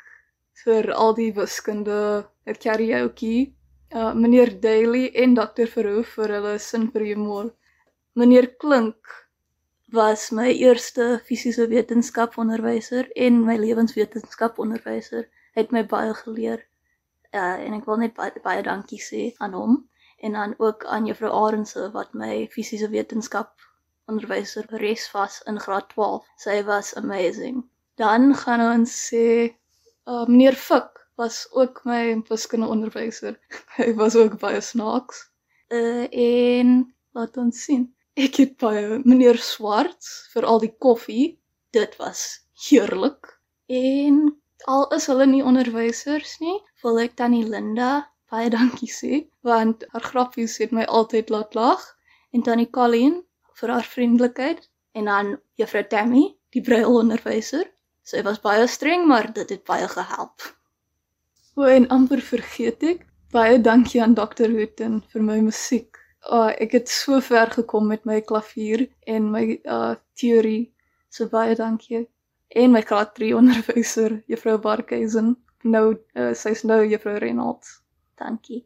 vir 0.64 0.92
al 0.92 1.14
die 1.14 1.32
wiskunde, 1.32 2.28
karaoke. 2.44 3.52
Uh 3.88 4.12
meneer 4.14 4.60
Daily 4.60 5.08
en 5.14 5.34
dokter 5.34 5.66
Verhoef 5.66 6.14
vir 6.20 6.36
hulle 6.36 6.58
sin 6.58 6.90
vir 6.92 7.04
humor. 7.12 7.52
Meneer 8.14 8.46
Klink 8.58 9.08
was 9.90 10.30
my 10.30 10.50
eerste 10.52 11.22
fisiese 11.24 11.64
wetenskap 11.68 12.34
onderwyser 12.36 13.06
en 13.16 13.38
my 13.40 13.54
lewenswetenskap 13.56 14.58
onderwyser. 14.60 15.22
Hy 15.56 15.62
het 15.62 15.70
my 15.72 15.80
baie 15.88 16.12
geleer. 16.18 16.60
Uh 17.32 17.62
en 17.64 17.78
ek 17.78 17.86
wil 17.88 18.02
net 18.02 18.12
baie, 18.18 18.42
baie 18.44 18.64
dankie 18.66 19.00
sê 19.00 19.22
aan 19.40 19.56
hom 19.56 19.78
en 20.20 20.36
dan 20.36 20.52
ook 20.60 20.84
aan 20.84 21.08
juffrou 21.08 21.30
Arendse 21.38 21.86
wat 21.94 22.12
my 22.12 22.34
fisiese 22.52 22.90
wetenskap 22.92 23.64
onderwyser 24.12 24.68
res 24.84 25.08
was 25.16 25.40
in 25.48 25.62
graad 25.64 25.88
12. 25.94 26.28
Sy 26.44 26.58
was 26.68 26.92
amazing. 27.00 27.64
Dan 27.96 28.34
gaan 28.42 28.66
ons 28.66 28.98
sê 29.08 29.24
uh 30.04 30.28
meneer 30.28 30.60
Fik 30.66 31.00
was 31.16 31.46
ook 31.56 31.80
my 31.88 32.20
wiskunde 32.28 32.68
onderwyser. 32.76 33.40
Hy 33.80 33.88
was 34.04 34.20
ook 34.20 34.36
baie 34.44 34.60
snaaks. 34.60 35.30
Uh 35.72 36.04
en 36.12 36.76
laat 37.16 37.40
ons 37.40 37.64
sien. 37.64 37.88
Ek 38.14 38.36
het 38.36 38.56
baie 38.60 38.98
meneer 39.08 39.38
Swarts 39.40 40.28
vir 40.34 40.44
al 40.44 40.60
die 40.60 40.74
koffie. 40.84 41.38
Dit 41.72 41.96
was 41.96 42.44
heerlik. 42.68 43.38
En 43.72 44.18
al 44.68 44.88
is 44.92 45.06
hulle 45.08 45.26
nie 45.26 45.44
onderwysers 45.44 46.36
nie, 46.42 46.58
wil 46.82 47.00
ek 47.00 47.16
tannie 47.16 47.46
Linda 47.48 47.92
baie 48.32 48.50
dankie 48.52 48.90
sê 48.92 49.22
want 49.48 49.84
haar 49.92 50.04
grappies 50.08 50.58
het 50.62 50.72
my 50.76 50.84
altyd 50.98 51.32
laat 51.32 51.56
lag 51.56 51.82
en 52.32 52.44
tannie 52.46 52.68
Colleen 52.76 53.18
vir 53.60 53.72
haar 53.74 53.88
vriendelikheid 53.94 54.68
en 54.96 55.08
dan 55.08 55.32
juffrou 55.60 55.82
Tammy, 55.88 56.24
die 56.52 56.62
brailonderwyser. 56.64 57.64
Sy 58.04 58.20
was 58.26 58.40
baie 58.44 58.66
streng, 58.68 59.06
maar 59.08 59.30
dit 59.32 59.48
het 59.54 59.64
baie 59.64 59.88
gehelp. 59.88 60.44
O, 61.56 61.64
en 61.64 61.88
amper 61.94 62.20
vergeet 62.24 62.84
ek, 62.84 63.06
baie 63.32 63.60
dankie 63.60 64.02
aan 64.04 64.16
Dr. 64.18 64.52
Hooten 64.52 65.00
vir 65.12 65.24
my 65.24 65.38
musiek. 65.44 66.01
Oh, 66.30 66.50
ek 66.54 66.72
het 66.72 66.88
so 66.88 67.20
ver 67.20 67.50
gekom 67.50 67.88
met 67.90 68.04
my 68.04 68.20
klavier 68.20 68.86
en 69.06 69.30
my 69.30 69.60
uh 69.64 69.94
teorie. 70.14 70.72
So 71.08 71.26
baie 71.28 71.54
dankie. 71.58 72.06
En 72.48 72.70
my 72.70 72.80
graad 72.80 73.14
3 73.14 73.36
onderwyser, 73.36 74.22
juffrou 74.26 74.58
Barkeisen. 74.58 75.36
Nou 75.62 75.96
uh, 76.14 76.32
sy's 76.34 76.62
nou 76.62 76.82
juffrou 76.86 77.16
Reynolds. 77.18 77.80
Dankie. 78.18 78.64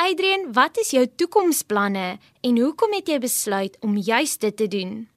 Adrian, 0.00 0.52
wat 0.52 0.78
is 0.80 0.90
jou 0.90 1.04
toekomsplanne 1.16 2.18
en 2.40 2.58
hoekom 2.58 2.94
het 2.96 3.08
jy 3.08 3.18
besluit 3.20 3.76
om 3.84 3.96
juis 3.96 4.38
dit 4.40 4.56
te 4.56 4.68
doen? 4.68 5.08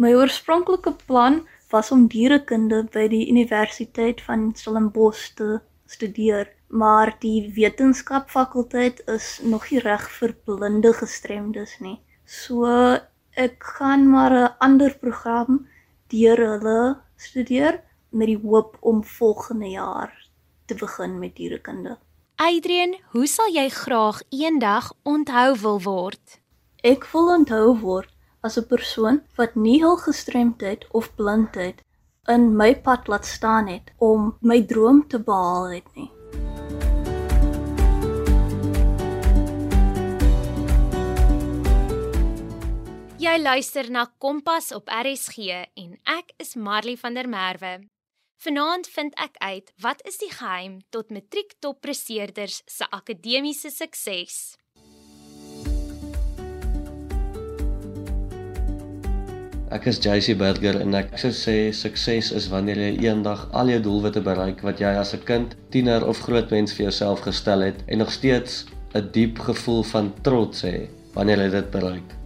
My 0.00 0.14
oorspronklike 0.16 0.94
plan 1.06 1.42
was 1.70 1.90
om 1.92 2.06
dierekunde 2.08 2.82
by 2.92 3.06
die 3.12 3.26
Universiteit 3.28 4.22
van 4.24 4.50
Stellenbosch 4.56 5.34
te 5.36 5.60
studeer, 5.86 6.48
maar 6.76 7.16
die 7.20 7.52
wetenskapfakulteit 7.54 9.02
is 9.12 9.40
nog 9.42 9.70
nie 9.70 9.80
reg 9.80 10.04
vir 10.18 10.34
blinde 10.48 10.92
gestremdes 10.92 11.78
nie. 11.80 11.98
So 12.24 12.66
ek 13.46 13.64
gaan 13.78 14.08
maar 14.10 14.32
'n 14.32 14.54
ander 14.58 14.92
program 14.98 15.66
deur 16.12 16.36
hulle 16.36 16.80
studeer 17.16 17.82
met 18.10 18.26
die 18.26 18.40
hoop 18.42 18.76
om 18.80 19.04
volgende 19.04 19.68
jaar 19.68 20.12
te 20.66 20.74
begin 20.74 21.18
met 21.18 21.36
dierekunde. 21.36 21.98
Adrian, 22.36 22.96
hoe 23.12 23.26
sal 23.26 23.48
jy 23.52 23.68
graag 23.68 24.22
eendag 24.28 24.92
onthou 25.02 25.56
wil 25.60 25.80
word? 25.82 26.40
Ek 26.82 27.06
wil 27.12 27.30
onthou 27.38 27.78
word 27.80 28.10
as 28.40 28.58
'n 28.58 28.66
persoon 28.66 29.22
wat 29.36 29.54
nie 29.54 29.80
hul 29.82 29.96
gestremdheid 29.96 30.86
of 30.90 31.14
blindheid 31.14 31.80
in 32.28 32.56
my 32.56 32.74
pad 32.74 33.08
laat 33.08 33.26
staan 33.26 33.66
het 33.66 33.92
om 33.98 34.36
my 34.40 34.62
droom 34.62 35.08
te 35.08 35.18
behaal 35.18 35.70
het 35.70 35.88
nie. 35.94 36.10
Jy 43.26 43.40
luister 43.42 43.88
na 43.90 44.04
Kompas 44.22 44.68
op 44.76 44.86
RSG 44.92 45.48
en 45.82 45.94
ek 46.12 46.28
is 46.38 46.52
Marley 46.54 46.94
van 47.00 47.16
der 47.18 47.26
Merwe. 47.26 47.72
Vanaand 48.38 48.86
vind 48.86 49.16
ek 49.18 49.40
uit 49.42 49.72
wat 49.82 50.02
is 50.06 50.20
die 50.20 50.28
geheim 50.30 50.76
tot 50.94 51.08
matriektoppresteerders 51.10 52.60
se 52.70 52.86
akademiese 52.94 53.72
sukses. 53.74 54.36
Ek 59.74 59.88
is 59.90 59.98
JC 60.04 60.36
Burger 60.38 60.78
en 60.84 60.94
ek 60.94 61.16
sou 61.18 61.32
sê 61.34 61.56
sukses 61.74 62.30
is 62.30 62.46
wanneer 62.52 62.78
jy 62.78 63.08
eendag 63.08 63.48
al 63.50 63.72
jou 63.74 63.80
doelwitte 63.88 64.22
bereik 64.28 64.62
wat 64.68 64.78
jy 64.84 64.92
as 65.00 65.16
'n 65.18 65.26
kind, 65.32 65.56
tiener 65.74 66.06
of 66.06 66.22
groot 66.28 66.54
mens 66.54 66.76
vir 66.78 66.86
jouself 66.86 67.26
gestel 67.26 67.66
het 67.66 67.82
en 67.88 67.98
nog 68.04 68.12
steeds 68.12 68.66
'n 68.94 69.10
diep 69.10 69.42
gevoel 69.48 69.82
van 69.82 70.14
trots 70.22 70.62
hê 70.62 70.86
wanneer 71.18 71.42
jy 71.42 71.50
dit 71.58 71.74
bereik. 71.74 72.16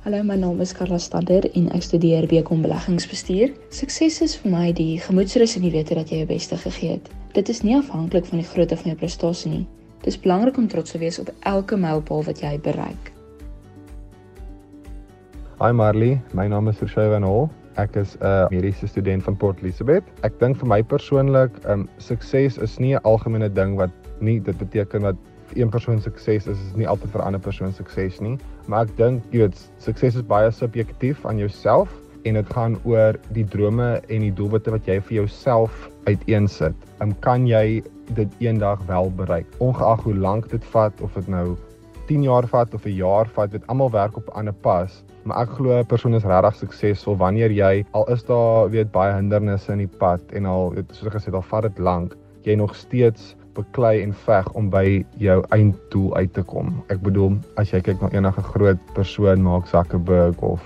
Hallo, 0.00 0.22
my 0.22 0.34
naam 0.34 0.62
is 0.64 0.70
Karla 0.72 0.96
Stadder 0.96 1.44
en 1.52 1.66
ek 1.76 1.82
studeer 1.84 2.24
BCom 2.24 2.62
beleggingsbestuur. 2.64 3.50
Sukses 3.68 4.14
is 4.24 4.32
vir 4.40 4.48
my 4.48 4.70
die 4.72 4.94
gemoedsrus 5.04 5.58
en 5.58 5.66
die 5.66 5.72
wete 5.74 5.98
dat 5.98 6.08
jy 6.08 6.22
jou 6.22 6.28
beste 6.30 6.56
gegee 6.62 6.94
het. 6.94 7.10
Dit 7.36 7.50
is 7.52 7.60
nie 7.60 7.74
afhanklik 7.76 8.24
van 8.30 8.40
die 8.40 8.46
grootte 8.48 8.78
van 8.80 8.88
jou 8.88 8.96
prestasie 9.02 9.50
nie. 9.52 9.66
Dit 10.00 10.14
is 10.14 10.16
belangrik 10.22 10.56
om 10.56 10.70
trots 10.72 10.96
te 10.96 11.02
wees 11.02 11.20
op 11.20 11.28
elke 11.52 11.76
mylpaal 11.76 12.24
wat 12.30 12.40
jy 12.40 12.54
bereik. 12.64 13.10
Hi 15.60 15.68
Marley, 15.76 16.16
my 16.32 16.48
naam 16.48 16.72
is 16.72 16.80
Roshay 16.80 17.12
van 17.12 17.28
Hall. 17.28 17.50
Ek 17.76 18.00
is 18.00 18.16
'n 18.22 18.48
mediese 18.56 18.88
student 18.88 19.22
van 19.28 19.36
Port 19.36 19.60
Elizabeth. 19.60 20.08
Ek 20.24 20.32
dink 20.40 20.56
vir 20.56 20.68
my 20.68 20.80
persoonlik, 20.82 21.52
um 21.68 21.90
sukses 21.98 22.56
is 22.56 22.80
nie 22.80 22.96
'n 22.96 23.04
algemene 23.04 23.52
ding 23.52 23.76
wat 23.76 23.92
nie 24.20 24.40
dit 24.40 24.56
beteken 24.56 25.02
dat 25.02 25.16
een 25.54 25.70
persoon 25.70 26.00
sukses 26.00 26.46
is 26.46 26.58
is 26.58 26.76
nie 26.76 26.88
altyd 26.88 27.10
vir 27.10 27.20
'n 27.20 27.26
ander 27.26 27.40
persoon 27.40 27.72
sukses 27.72 28.20
nie, 28.20 28.38
maar 28.66 28.86
ek 28.86 28.96
dink 28.96 29.22
jy 29.32 29.38
weet 29.38 29.58
sukses 29.78 30.16
is 30.16 30.22
baie 30.22 30.50
subjektief 30.50 31.26
aan 31.26 31.38
jouself 31.38 31.88
en 32.24 32.34
dit 32.34 32.52
gaan 32.52 32.76
oor 32.84 33.16
die 33.36 33.44
drome 33.44 34.00
en 34.08 34.20
die 34.20 34.32
doelwitte 34.32 34.70
wat 34.70 34.86
jy 34.86 35.00
vir 35.00 35.14
jouself 35.22 35.88
uiteensit. 36.04 36.74
Um 37.00 37.14
kan 37.24 37.46
jy 37.46 37.82
dit 38.14 38.28
eendag 38.38 38.82
wel 38.86 39.10
bereik, 39.16 39.46
ongeag 39.58 40.02
hoe 40.04 40.14
lank 40.14 40.50
dit 40.50 40.64
vat 40.74 41.00
of 41.00 41.14
dit 41.14 41.28
nou 41.28 41.56
10 42.10 42.22
jaar 42.26 42.46
vat 42.46 42.74
of 42.74 42.86
'n 42.86 42.96
jaar 42.96 43.26
vat, 43.26 43.50
dit 43.50 43.66
almal 43.66 43.90
werk 43.90 44.16
op 44.16 44.28
'n 44.28 44.38
ander 44.38 44.54
pas. 44.54 45.04
Maar 45.24 45.42
ek 45.42 45.50
glo 45.50 45.78
'n 45.78 45.86
persoon 45.86 46.14
is 46.14 46.24
regtig 46.24 46.54
suksesvol 46.54 47.16
wanneer 47.16 47.50
jy 47.50 47.84
al 47.92 48.08
is 48.10 48.24
daar 48.24 48.70
weet 48.70 48.90
baie 48.92 49.14
hindernisse 49.14 49.72
in 49.72 49.78
die 49.78 49.96
pad 49.98 50.20
en 50.32 50.46
al 50.46 50.74
soos 50.90 51.06
ek 51.06 51.12
gesê 51.12 51.26
het 51.26 51.34
al 51.34 51.42
vat 51.42 51.62
dit 51.62 51.78
lank, 51.78 52.16
jy 52.42 52.54
nog 52.54 52.74
steeds 52.74 53.36
beklei 53.54 54.02
en 54.02 54.12
veg 54.26 54.50
om 54.58 54.70
by 54.70 55.04
jou 55.22 55.38
einddoel 55.54 56.16
uit 56.16 56.32
te 56.36 56.42
kom. 56.42 56.74
Ek 56.92 57.00
bedoel, 57.04 57.38
as 57.60 57.72
jy 57.74 57.80
kyk 57.84 58.02
na 58.02 58.10
enige 58.14 58.42
groot 58.52 58.92
persoon, 58.94 59.42
Mark 59.42 59.66
Zuckerberg 59.70 60.38
of 60.42 60.60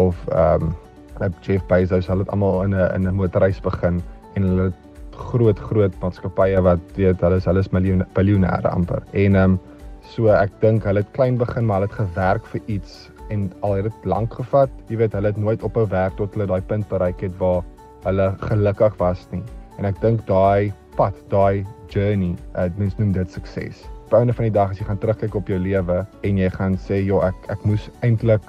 of 0.00 0.16
ehm 0.32 0.72
um, 0.72 1.34
Jeff 1.44 1.62
Bezos, 1.68 2.08
hulle 2.10 2.24
het 2.24 2.32
almal 2.32 2.62
in 2.64 2.74
'n 2.74 2.94
in 2.94 3.08
'n 3.08 3.14
motorreis 3.14 3.60
begin 3.60 4.02
en 4.34 4.42
hulle 4.42 4.64
het 4.70 5.16
groot 5.16 5.58
groot 5.58 5.94
maatskappye 6.00 6.62
wat 6.62 6.80
weet 6.96 7.20
hulle 7.20 7.36
is 7.36 7.44
hulle 7.44 7.60
is 7.60 7.70
miljoene 7.70 8.06
biljoenêre 8.14 8.70
amper. 8.70 9.02
En 9.12 9.36
ehm 9.36 9.50
um, 9.50 9.60
so 10.02 10.28
ek 10.28 10.50
dink 10.60 10.84
hulle 10.84 11.04
het 11.04 11.12
klein 11.12 11.36
begin, 11.38 11.66
maar 11.66 11.80
hulle 11.80 11.90
het 11.90 12.00
gewerk 12.00 12.46
vir 12.46 12.60
iets 12.66 13.10
en 13.30 13.52
al 13.60 13.74
het 13.74 13.84
dit 13.88 14.04
lank 14.04 14.34
gevat. 14.34 14.70
Jy 14.88 14.96
weet, 14.96 15.12
hulle 15.12 15.32
het 15.32 15.36
nooit 15.36 15.62
ophou 15.62 15.86
werk 15.88 16.16
tot 16.16 16.34
hulle 16.34 16.46
daai 16.46 16.60
punt 16.60 16.88
bereik 16.88 17.20
het 17.20 17.36
waar 17.38 17.62
hulle 18.04 18.34
gelukkig 18.48 18.96
was 18.98 19.26
nie. 19.30 19.42
En 19.78 19.88
ek 19.88 20.00
dink 20.00 20.26
daai 20.26 20.72
pad, 20.96 21.16
daai 21.32 21.64
journey. 21.92 22.34
Uh, 22.56 22.70
mens 22.76 22.96
noem 22.96 23.12
dit 23.12 23.32
sukses. 23.32 23.84
Op 24.06 24.12
'n 24.12 24.16
einde 24.16 24.34
van 24.34 24.44
die 24.44 24.52
dag 24.52 24.70
as 24.70 24.78
jy 24.78 24.84
gaan 24.84 24.98
terugkyk 24.98 25.34
op 25.34 25.48
jou 25.48 25.58
lewe 25.58 26.06
en 26.20 26.36
jy 26.36 26.50
gaan 26.50 26.76
sê, 26.76 27.04
"Ja, 27.04 27.28
ek 27.28 27.34
ek 27.48 27.64
moes 27.64 27.90
eintlik 28.00 28.42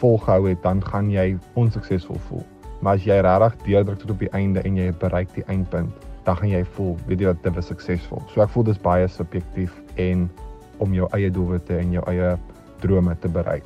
volgehou 0.00 0.48
het," 0.48 0.62
dan 0.62 0.84
gaan 0.84 1.10
jy 1.10 1.38
onsuksesvol 1.54 2.18
voel. 2.28 2.46
Maar 2.80 2.94
as 2.94 3.04
jy 3.04 3.20
regtig 3.20 3.56
deurdruk 3.64 3.98
tot 3.98 4.10
op 4.10 4.18
die 4.18 4.30
einde 4.30 4.62
en 4.62 4.76
jy 4.76 4.92
bereik 4.92 5.34
die 5.34 5.44
eindpunt, 5.44 5.90
dan 6.24 6.36
gaan 6.36 6.48
jy 6.48 6.64
voel, 6.64 6.96
weet 7.06 7.20
jy 7.20 7.26
wat, 7.26 7.42
dit 7.42 7.54
was 7.54 7.66
suksesvol. 7.66 8.22
So 8.28 8.42
ek 8.42 8.48
voel 8.48 8.64
dis 8.64 8.78
baie 8.78 9.08
subjektief 9.08 9.72
en 9.96 10.30
om 10.78 10.94
jou 10.94 11.08
eie 11.16 11.30
doelwitte 11.30 11.76
en 11.78 11.92
jou 11.92 12.04
eie 12.06 12.36
drome 12.80 13.16
te 13.18 13.28
bereik. 13.28 13.64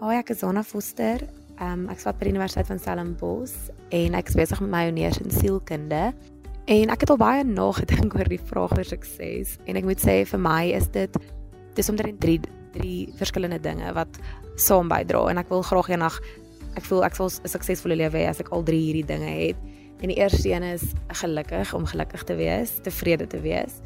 Hoi, 0.00 0.16
ek 0.16 0.30
is 0.30 0.42
Anna 0.42 0.62
Foster. 0.62 1.22
Um, 1.62 1.88
ek 1.88 2.00
swat 2.02 2.18
by 2.18 2.24
die 2.24 2.34
Universiteit 2.34 2.66
van 2.66 2.80
Stellenbosch 2.82 3.70
en 3.94 4.14
ek 4.18 4.28
is 4.28 4.34
besig 4.34 4.60
met 4.60 4.70
my 4.70 4.86
honeurs 4.88 5.20
in 5.22 5.30
sielkunde. 5.30 6.12
En 6.64 6.88
ek 6.88 7.02
het 7.04 7.10
al 7.12 7.20
baie 7.20 7.44
nagedink 7.44 8.14
oor 8.16 8.28
die 8.30 8.40
vraag 8.40 8.72
oor 8.72 8.86
sukses 8.88 9.58
en 9.68 9.76
ek 9.76 9.84
moet 9.84 10.00
sê 10.00 10.22
vir 10.24 10.40
my 10.40 10.62
is 10.72 10.86
dit 10.94 11.18
dis 11.76 11.90
omtrent 11.92 12.16
drie 12.22 12.38
drie 12.72 13.10
verskillende 13.18 13.60
dinge 13.60 13.90
wat 13.94 14.16
saam 14.56 14.88
bydra 14.88 15.26
en 15.30 15.42
ek 15.42 15.52
wil 15.52 15.60
graag 15.66 15.90
eendag 15.92 16.16
ek 16.78 16.86
voel 16.88 17.04
ek 17.04 17.18
sal 17.18 17.28
'n 17.28 17.52
suksesvolle 17.52 17.98
lewe 18.00 18.16
hê 18.16 18.30
as 18.30 18.40
ek 18.40 18.48
al 18.50 18.64
drie 18.64 18.80
hierdie 18.80 19.06
dinge 19.06 19.28
het. 19.28 19.56
En 20.00 20.08
die 20.08 20.16
eerste 20.16 20.48
een 20.48 20.62
is 20.62 20.84
gelukkig 21.20 21.74
om 21.74 21.84
gelukkig 21.86 22.24
te 22.24 22.34
wees, 22.34 22.80
tevrede 22.82 23.26
te 23.26 23.40
wees. 23.40 23.80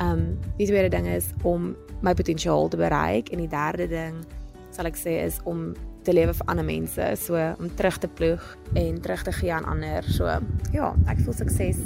Um 0.00 0.40
die 0.56 0.66
tweede 0.66 0.88
ding 0.88 1.06
is 1.06 1.28
om 1.42 1.76
my 2.02 2.14
potensiaal 2.14 2.68
te 2.68 2.76
bereik 2.76 3.28
en 3.32 3.38
die 3.38 3.48
derde 3.48 3.86
ding 3.88 4.24
sal 4.70 4.86
ek 4.86 4.96
sê 4.96 5.20
is 5.24 5.40
om 5.44 5.74
te 6.04 6.12
lewe 6.12 6.34
vir 6.36 6.50
ander 6.52 6.66
mense, 6.66 7.06
so 7.20 7.38
om 7.58 7.70
terug 7.76 7.98
te 7.98 8.08
ploeg 8.08 8.42
en 8.74 9.00
terug 9.00 9.22
te 9.26 9.32
gee 9.32 9.52
aan 9.52 9.64
ander. 9.64 10.04
So 10.16 10.28
ja, 10.72 10.92
ek 11.10 11.24
voel 11.24 11.34
sukses 11.34 11.80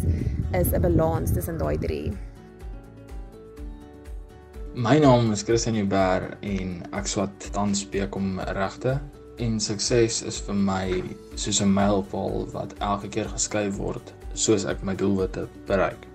is 0.52 0.72
'n 0.72 0.82
balans 0.82 1.32
tussen 1.32 1.58
daai 1.58 1.78
drie. 1.78 2.12
My 4.74 4.98
naam 4.98 5.32
is 5.32 5.42
Christian 5.42 5.74
Huber 5.74 6.36
en 6.40 6.82
ek 6.92 7.06
swat 7.06 7.50
tans 7.52 7.84
bekom 7.90 8.40
regte 8.54 9.00
en 9.38 9.60
sukses 9.60 10.22
is 10.22 10.40
vir 10.40 10.54
my 10.54 11.02
soos 11.34 11.60
'n 11.60 11.72
mylpaal 11.74 12.46
wat 12.52 12.74
elke 12.78 13.08
keer 13.08 13.28
geskryf 13.28 13.76
word 13.76 14.14
soos 14.34 14.64
ek 14.64 14.82
my 14.82 14.94
doelwitte 14.94 15.48
bereik. 15.66 16.06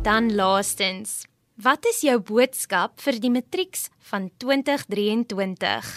Dan 0.03 0.35
laastens. 0.35 1.23
Wat 1.55 1.85
is 1.85 2.01
jou 2.03 2.17
boodskap 2.19 2.99
vir 2.99 3.19
die 3.23 3.29
matrieks 3.31 3.85
van 4.09 4.25
2023? 4.43 5.91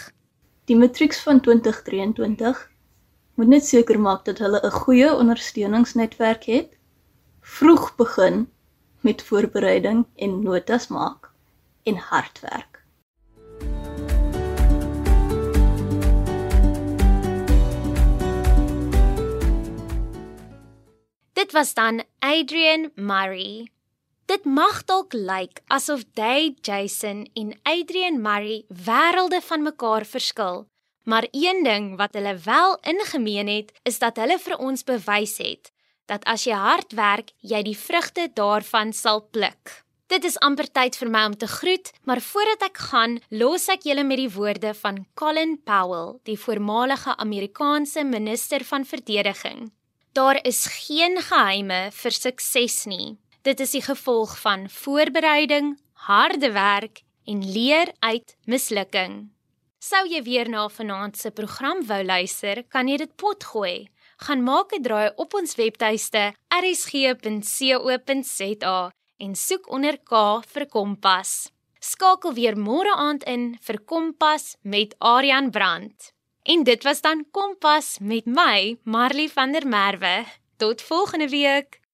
Die 0.71 0.77
matrieks 0.79 1.19
van 1.25 1.41
2023 1.43 2.61
moet 3.35 3.51
net 3.51 3.67
seker 3.67 3.99
maak 3.99 4.23
dat 4.25 4.39
hulle 4.39 4.63
'n 4.63 4.71
goeie 4.71 5.11
ondersteuningsnetwerk 5.11 6.47
het, 6.47 6.71
vroeg 7.41 7.95
begin 7.95 8.47
met 9.03 9.23
voorbereiding 9.23 10.05
en 10.15 10.41
notas 10.43 10.87
maak 10.87 11.29
en 11.83 11.95
hard 11.95 12.39
werk. 12.39 12.83
Dit 21.33 21.51
was 21.51 21.73
dan 21.73 22.03
Adrian 22.19 22.91
Murray. 22.95 23.67
Dit 24.27 24.43
mag 24.45 24.83
dalk 24.83 25.13
lyk 25.13 25.61
asof 25.71 26.03
Day 26.13 26.55
Jason 26.61 27.23
en 27.33 27.53
Adrian 27.63 28.21
Murray 28.21 28.65
wêrelde 28.67 29.39
van 29.41 29.63
mekaar 29.63 30.05
verskil, 30.05 30.65
maar 31.03 31.27
een 31.31 31.63
ding 31.63 31.95
wat 31.97 32.13
hulle 32.13 32.35
wel 32.43 32.77
ingemeen 32.81 33.47
het, 33.47 33.71
is 33.83 33.99
dat 33.99 34.19
hulle 34.19 34.35
vir 34.39 34.57
ons 34.59 34.83
bewys 34.83 35.37
het 35.39 35.71
dat 36.07 36.23
as 36.25 36.45
jy 36.47 36.55
hard 36.55 36.95
werk, 36.95 37.33
jy 37.43 37.61
die 37.67 37.75
vrugte 37.77 38.29
daarvan 38.35 38.93
sal 38.95 39.25
pluk. 39.31 39.83
Dit 40.07 40.23
is 40.23 40.37
amper 40.39 40.69
tyd 40.71 40.95
vir 40.95 41.11
my 41.11 41.25
om 41.27 41.35
te 41.35 41.49
groet, 41.51 41.91
maar 42.07 42.23
voordat 42.23 42.69
ek 42.69 42.79
gaan, 42.89 43.17
los 43.29 43.67
ek 43.67 43.83
julle 43.89 44.05
met 44.07 44.21
die 44.21 44.31
woorde 44.31 44.71
van 44.79 45.01
Colin 45.19 45.57
Powell, 45.67 46.15
die 46.23 46.39
voormalige 46.39 47.17
Amerikaanse 47.19 48.05
minister 48.07 48.63
van 48.63 48.87
verdediging. 48.87 49.67
Daar 50.15 50.39
is 50.47 50.63
geen 50.87 51.19
geheime 51.19 51.89
vir 51.91 52.15
sukses 52.15 52.85
nie. 52.87 53.17
Dit 53.47 53.61
is 53.63 53.71
die 53.71 53.81
gevolg 53.81 54.33
van 54.41 54.65
voorbereiding, 54.69 55.79
harde 55.93 56.51
werk 56.51 56.99
en 57.23 57.51
leer 57.51 57.87
uit 57.99 58.35
mislukking. 58.43 59.31
Sou 59.79 60.03
jy 60.09 60.19
weer 60.25 60.49
na 60.51 60.67
vanaand 60.67 61.15
se 61.15 61.31
program 61.31 61.85
wou 61.87 62.03
luister, 62.03 62.63
kan 62.67 62.87
jy 62.91 62.97
dit 63.05 63.15
potgooi. 63.15 63.87
Gaan 64.25 64.43
maak 64.43 64.73
'n 64.75 64.83
draai 64.83 65.11
op 65.15 65.33
ons 65.33 65.55
webtuiste 65.55 66.33
rsg.co.za 66.59 67.19
en 69.17 69.35
soek 69.35 69.71
onder 69.71 69.97
K 69.97 70.41
vir 70.53 70.65
Kompas. 70.65 71.51
Skakel 71.79 72.33
weer 72.33 72.55
môre 72.57 72.95
aand 72.95 73.23
in 73.23 73.57
vir 73.61 73.79
Kompas 73.79 74.55
met 74.61 74.95
Aryan 74.99 75.51
Brandt. 75.51 76.13
En 76.43 76.63
dit 76.63 76.83
was 76.83 77.01
dan 77.01 77.25
Kompas 77.31 77.97
met 77.99 78.25
my, 78.25 78.77
Marley 78.83 79.29
van 79.29 79.51
der 79.51 79.67
Merwe. 79.67 80.25
Tot 80.57 80.81
volgende 80.81 81.29
week. 81.29 81.86